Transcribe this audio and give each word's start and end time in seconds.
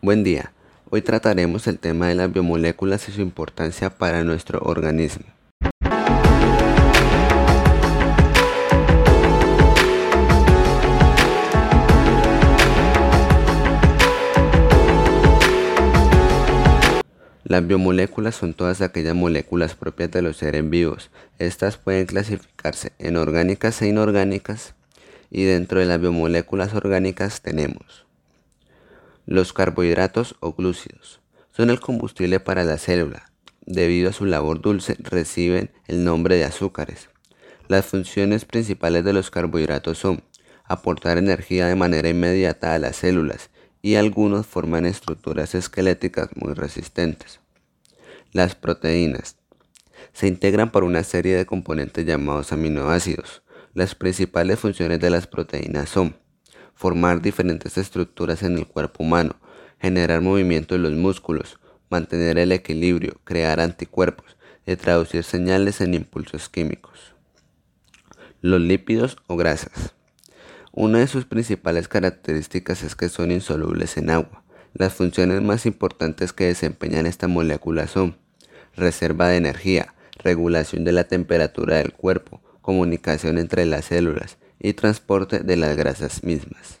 Buen 0.00 0.22
día. 0.22 0.52
Hoy 0.90 1.02
trataremos 1.02 1.66
el 1.66 1.80
tema 1.80 2.06
de 2.06 2.14
las 2.14 2.32
biomoléculas 2.32 3.08
y 3.08 3.12
su 3.12 3.20
importancia 3.20 3.90
para 3.90 4.22
nuestro 4.22 4.60
organismo. 4.60 5.24
Las 17.42 17.66
biomoléculas 17.66 18.36
son 18.36 18.54
todas 18.54 18.80
aquellas 18.82 19.16
moléculas 19.16 19.74
propias 19.74 20.12
de 20.12 20.22
los 20.22 20.36
seres 20.36 20.70
vivos. 20.70 21.10
Estas 21.40 21.76
pueden 21.76 22.06
clasificarse 22.06 22.92
en 23.00 23.16
orgánicas 23.16 23.82
e 23.82 23.88
inorgánicas 23.88 24.74
y 25.28 25.42
dentro 25.42 25.80
de 25.80 25.86
las 25.86 26.00
biomoléculas 26.00 26.72
orgánicas 26.74 27.40
tenemos 27.40 28.07
los 29.28 29.52
carbohidratos 29.52 30.36
o 30.40 30.54
glúcidos 30.54 31.20
son 31.54 31.68
el 31.68 31.80
combustible 31.80 32.40
para 32.40 32.64
la 32.64 32.78
célula. 32.78 33.30
Debido 33.66 34.08
a 34.08 34.14
su 34.14 34.24
labor 34.24 34.62
dulce, 34.62 34.96
reciben 35.00 35.70
el 35.86 36.02
nombre 36.02 36.36
de 36.36 36.46
azúcares. 36.46 37.10
Las 37.68 37.84
funciones 37.84 38.46
principales 38.46 39.04
de 39.04 39.12
los 39.12 39.30
carbohidratos 39.30 39.98
son 39.98 40.22
aportar 40.64 41.18
energía 41.18 41.66
de 41.66 41.74
manera 41.74 42.08
inmediata 42.08 42.72
a 42.72 42.78
las 42.78 42.96
células 42.96 43.50
y 43.82 43.96
algunos 43.96 44.46
forman 44.46 44.86
estructuras 44.86 45.54
esqueléticas 45.54 46.30
muy 46.34 46.54
resistentes. 46.54 47.40
Las 48.32 48.54
proteínas 48.54 49.36
se 50.14 50.26
integran 50.26 50.72
por 50.72 50.84
una 50.84 51.04
serie 51.04 51.36
de 51.36 51.44
componentes 51.44 52.06
llamados 52.06 52.50
aminoácidos. 52.52 53.42
Las 53.74 53.94
principales 53.94 54.58
funciones 54.58 55.00
de 55.00 55.10
las 55.10 55.26
proteínas 55.26 55.90
son 55.90 56.16
formar 56.78 57.20
diferentes 57.20 57.76
estructuras 57.76 58.44
en 58.44 58.56
el 58.56 58.64
cuerpo 58.64 59.02
humano, 59.02 59.34
generar 59.80 60.20
movimiento 60.20 60.76
en 60.76 60.84
los 60.84 60.92
músculos, 60.92 61.58
mantener 61.90 62.38
el 62.38 62.52
equilibrio, 62.52 63.16
crear 63.24 63.58
anticuerpos 63.58 64.36
y 64.64 64.76
traducir 64.76 65.24
señales 65.24 65.80
en 65.80 65.94
impulsos 65.94 66.48
químicos. 66.48 67.16
Los 68.42 68.60
lípidos 68.60 69.16
o 69.26 69.36
grasas. 69.36 69.96
Una 70.70 71.00
de 71.00 71.08
sus 71.08 71.24
principales 71.24 71.88
características 71.88 72.84
es 72.84 72.94
que 72.94 73.08
son 73.08 73.32
insolubles 73.32 73.96
en 73.96 74.10
agua. 74.10 74.44
Las 74.72 74.94
funciones 74.94 75.42
más 75.42 75.66
importantes 75.66 76.32
que 76.32 76.44
desempeñan 76.44 77.06
esta 77.06 77.26
molécula 77.26 77.88
son 77.88 78.16
reserva 78.76 79.26
de 79.26 79.38
energía, 79.38 79.94
regulación 80.16 80.84
de 80.84 80.92
la 80.92 81.02
temperatura 81.02 81.78
del 81.78 81.92
cuerpo, 81.92 82.40
comunicación 82.62 83.38
entre 83.38 83.66
las 83.66 83.86
células, 83.86 84.38
y 84.60 84.72
transporte 84.72 85.40
de 85.40 85.56
las 85.56 85.76
grasas 85.76 86.22
mismas. 86.24 86.78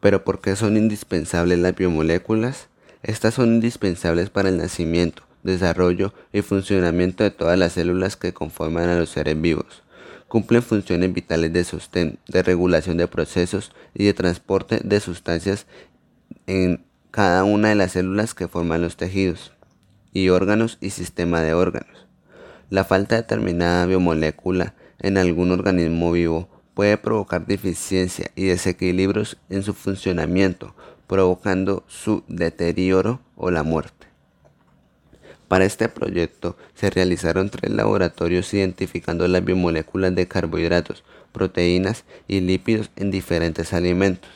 Pero 0.00 0.24
¿por 0.24 0.40
qué 0.40 0.56
son 0.56 0.76
indispensables 0.76 1.60
las 1.60 1.76
biomoléculas? 1.76 2.68
Estas 3.04 3.34
son 3.34 3.54
indispensables 3.54 4.30
para 4.30 4.48
el 4.48 4.58
nacimiento, 4.58 5.22
desarrollo 5.44 6.12
y 6.32 6.42
funcionamiento 6.42 7.22
de 7.22 7.30
todas 7.30 7.56
las 7.56 7.74
células 7.74 8.16
que 8.16 8.32
conforman 8.32 8.88
a 8.88 8.98
los 8.98 9.10
seres 9.10 9.40
vivos. 9.40 9.84
Cumplen 10.26 10.62
funciones 10.62 11.12
vitales 11.12 11.52
de 11.52 11.62
sostén, 11.62 12.18
de 12.26 12.42
regulación 12.42 12.96
de 12.96 13.06
procesos 13.06 13.72
y 13.94 14.04
de 14.04 14.14
transporte 14.14 14.80
de 14.82 14.98
sustancias 14.98 15.66
en 16.46 16.84
cada 17.12 17.44
una 17.44 17.68
de 17.68 17.74
las 17.76 17.92
células 17.92 18.34
que 18.34 18.48
forman 18.48 18.80
los 18.80 18.96
tejidos 18.96 19.52
y 20.12 20.28
órganos 20.28 20.78
y 20.80 20.90
sistema 20.90 21.40
de 21.40 21.54
órganos. 21.54 22.06
La 22.70 22.84
falta 22.84 23.16
de 23.16 23.22
determinada 23.22 23.86
biomolécula 23.86 24.74
en 24.98 25.18
algún 25.18 25.50
organismo 25.50 26.12
vivo 26.12 26.48
puede 26.74 26.96
provocar 26.96 27.46
deficiencia 27.46 28.30
y 28.34 28.46
desequilibrios 28.46 29.36
en 29.50 29.62
su 29.62 29.74
funcionamiento, 29.74 30.74
provocando 31.06 31.84
su 31.86 32.24
deterioro 32.28 33.20
o 33.36 33.50
la 33.50 33.62
muerte. 33.62 34.06
Para 35.48 35.66
este 35.66 35.90
proyecto 35.90 36.56
se 36.74 36.88
realizaron 36.88 37.50
tres 37.50 37.72
laboratorios 37.72 38.54
identificando 38.54 39.28
las 39.28 39.44
biomoléculas 39.44 40.14
de 40.14 40.26
carbohidratos, 40.26 41.04
proteínas 41.32 42.04
y 42.26 42.40
lípidos 42.40 42.90
en 42.96 43.10
diferentes 43.10 43.74
alimentos. 43.74 44.30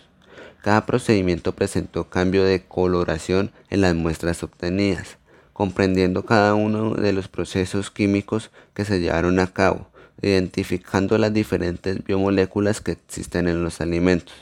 Cada 0.62 0.84
procedimiento 0.84 1.54
presentó 1.54 2.10
cambio 2.10 2.44
de 2.44 2.64
coloración 2.64 3.50
en 3.70 3.80
las 3.80 3.94
muestras 3.94 4.42
obtenidas 4.42 5.16
comprendiendo 5.56 6.26
cada 6.26 6.54
uno 6.54 6.92
de 6.96 7.14
los 7.14 7.28
procesos 7.28 7.90
químicos 7.90 8.50
que 8.74 8.84
se 8.84 9.00
llevaron 9.00 9.38
a 9.38 9.46
cabo, 9.46 9.88
identificando 10.20 11.16
las 11.16 11.32
diferentes 11.32 12.04
biomoléculas 12.04 12.82
que 12.82 12.92
existen 12.92 13.48
en 13.48 13.64
los 13.64 13.80
alimentos. 13.80 14.34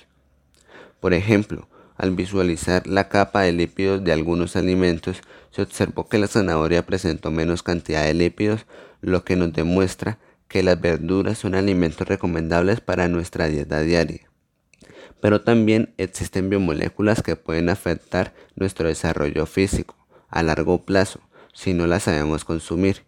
Por 0.98 1.14
ejemplo, 1.14 1.68
al 1.96 2.10
visualizar 2.16 2.88
la 2.88 3.08
capa 3.08 3.42
de 3.42 3.52
lípidos 3.52 4.02
de 4.02 4.10
algunos 4.10 4.56
alimentos, 4.56 5.20
se 5.52 5.62
observó 5.62 6.08
que 6.08 6.18
la 6.18 6.26
zanahoria 6.26 6.84
presentó 6.84 7.30
menos 7.30 7.62
cantidad 7.62 8.02
de 8.02 8.14
lípidos, 8.14 8.66
lo 9.00 9.22
que 9.22 9.36
nos 9.36 9.52
demuestra 9.52 10.18
que 10.48 10.64
las 10.64 10.80
verduras 10.80 11.38
son 11.38 11.54
alimentos 11.54 12.08
recomendables 12.08 12.80
para 12.80 13.06
nuestra 13.06 13.46
dieta 13.46 13.82
diaria. 13.82 14.28
Pero 15.20 15.42
también 15.42 15.94
existen 15.96 16.50
biomoléculas 16.50 17.22
que 17.22 17.36
pueden 17.36 17.68
afectar 17.68 18.34
nuestro 18.56 18.88
desarrollo 18.88 19.46
físico 19.46 19.94
a 20.34 20.42
largo 20.42 20.84
plazo 20.84 21.20
si 21.54 21.72
no 21.72 21.86
las 21.86 22.02
sabemos 22.02 22.44
consumir. 22.44 23.04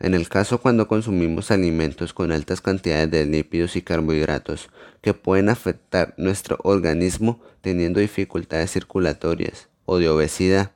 En 0.00 0.14
el 0.14 0.28
caso 0.28 0.58
cuando 0.58 0.88
consumimos 0.88 1.50
alimentos 1.50 2.12
con 2.12 2.32
altas 2.32 2.60
cantidades 2.60 3.10
de 3.10 3.26
lípidos 3.26 3.76
y 3.76 3.82
carbohidratos 3.82 4.70
que 5.00 5.14
pueden 5.14 5.48
afectar 5.48 6.14
nuestro 6.16 6.58
organismo 6.64 7.40
teniendo 7.60 8.00
dificultades 8.00 8.72
circulatorias 8.72 9.68
o 9.84 9.98
de 9.98 10.08
obesidad, 10.08 10.72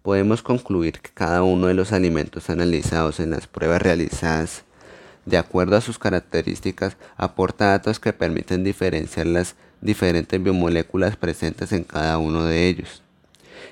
podemos 0.00 0.42
concluir 0.42 1.00
que 1.00 1.10
cada 1.12 1.42
uno 1.42 1.66
de 1.66 1.74
los 1.74 1.92
alimentos 1.92 2.48
analizados 2.48 3.20
en 3.20 3.30
las 3.30 3.46
pruebas 3.46 3.82
realizadas 3.82 4.64
de 5.26 5.36
acuerdo 5.36 5.76
a 5.76 5.80
sus 5.80 5.98
características, 5.98 6.96
aporta 7.16 7.66
datos 7.66 7.98
que 7.98 8.12
permiten 8.12 8.62
diferenciar 8.62 9.26
las 9.26 9.56
diferentes 9.80 10.40
biomoléculas 10.42 11.16
presentes 11.16 11.72
en 11.72 11.82
cada 11.82 12.16
uno 12.18 12.44
de 12.44 12.68
ellos. 12.68 13.02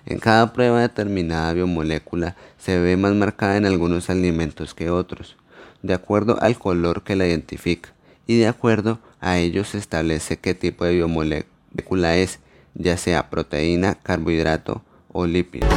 En 0.06 0.19
cada 0.19 0.53
prueba 0.53 0.81
determinada 0.81 1.53
biomolécula 1.53 2.37
se 2.59 2.78
ve 2.78 2.97
más 2.97 3.15
marcada 3.15 3.56
en 3.56 3.66
algunos 3.66 4.10
alimentos 4.10 4.75
que 4.75 4.91
otros, 4.91 5.37
de 5.82 5.94
acuerdo 5.94 6.38
al 6.41 6.59
color 6.59 7.03
que 7.03 7.16
la 7.16 7.27
identifica, 7.27 7.93
y 8.27 8.38
de 8.38 8.47
acuerdo 8.47 9.00
a 9.21 9.38
ello 9.38 9.65
se 9.65 9.78
establece 9.78 10.38
qué 10.38 10.54
tipo 10.54 10.84
de 10.84 10.94
biomolécula 10.94 12.16
es, 12.16 12.41
ya 12.75 12.97
sea 12.97 13.31
proteína, 13.31 13.94
carbohidrato 13.94 14.83
o 15.12 15.27
lípido. 15.27 15.69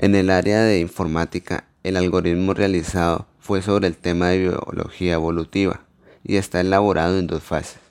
En 0.00 0.14
el 0.14 0.30
área 0.30 0.62
de 0.62 0.78
informática, 0.78 1.64
el 1.82 1.96
algoritmo 1.96 2.54
realizado 2.54 3.26
fue 3.40 3.62
sobre 3.62 3.88
el 3.88 3.96
tema 3.96 4.28
de 4.28 4.38
biología 4.38 5.14
evolutiva 5.14 5.80
y 6.22 6.36
está 6.36 6.60
elaborado 6.60 7.18
en 7.18 7.26
dos 7.26 7.42
fases. 7.42 7.87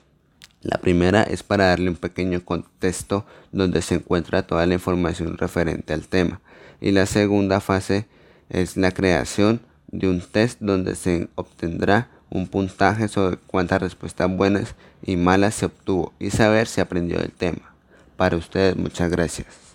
La 0.68 0.76
primera 0.76 1.22
es 1.22 1.42
para 1.42 1.68
darle 1.68 1.88
un 1.88 1.96
pequeño 1.96 2.44
contexto 2.44 3.24
donde 3.52 3.80
se 3.80 3.94
encuentra 3.94 4.46
toda 4.46 4.66
la 4.66 4.74
información 4.74 5.38
referente 5.38 5.94
al 5.94 6.08
tema. 6.08 6.42
Y 6.78 6.90
la 6.90 7.06
segunda 7.06 7.60
fase 7.60 8.06
es 8.50 8.76
la 8.76 8.90
creación 8.90 9.62
de 9.86 10.10
un 10.10 10.20
test 10.20 10.60
donde 10.60 10.94
se 10.94 11.30
obtendrá 11.36 12.10
un 12.28 12.48
puntaje 12.48 13.08
sobre 13.08 13.38
cuántas 13.38 13.80
respuestas 13.80 14.30
buenas 14.30 14.74
y 15.02 15.16
malas 15.16 15.54
se 15.54 15.64
obtuvo 15.64 16.12
y 16.18 16.28
saber 16.28 16.66
si 16.66 16.82
aprendió 16.82 17.18
del 17.18 17.32
tema. 17.32 17.72
Para 18.18 18.36
ustedes, 18.36 18.76
muchas 18.76 19.10
gracias. 19.10 19.67